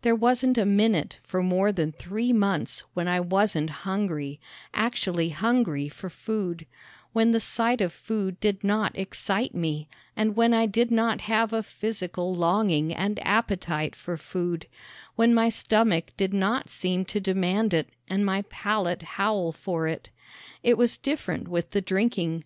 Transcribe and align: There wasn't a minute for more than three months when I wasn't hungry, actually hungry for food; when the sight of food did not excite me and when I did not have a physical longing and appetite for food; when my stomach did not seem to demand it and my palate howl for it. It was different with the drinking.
There 0.00 0.16
wasn't 0.16 0.56
a 0.56 0.64
minute 0.64 1.18
for 1.22 1.42
more 1.42 1.72
than 1.72 1.92
three 1.92 2.32
months 2.32 2.84
when 2.94 3.06
I 3.06 3.20
wasn't 3.20 3.68
hungry, 3.84 4.40
actually 4.72 5.28
hungry 5.28 5.90
for 5.90 6.08
food; 6.08 6.64
when 7.12 7.32
the 7.32 7.38
sight 7.40 7.82
of 7.82 7.92
food 7.92 8.40
did 8.40 8.64
not 8.64 8.98
excite 8.98 9.54
me 9.54 9.86
and 10.16 10.34
when 10.36 10.54
I 10.54 10.64
did 10.64 10.90
not 10.90 11.20
have 11.20 11.52
a 11.52 11.62
physical 11.62 12.34
longing 12.34 12.94
and 12.94 13.20
appetite 13.26 13.94
for 13.94 14.16
food; 14.16 14.66
when 15.16 15.34
my 15.34 15.50
stomach 15.50 16.12
did 16.16 16.32
not 16.32 16.70
seem 16.70 17.04
to 17.04 17.20
demand 17.20 17.74
it 17.74 17.90
and 18.08 18.24
my 18.24 18.44
palate 18.48 19.02
howl 19.02 19.52
for 19.52 19.86
it. 19.86 20.08
It 20.62 20.78
was 20.78 20.96
different 20.96 21.46
with 21.46 21.72
the 21.72 21.82
drinking. 21.82 22.44